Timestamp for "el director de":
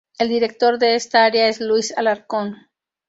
0.17-0.95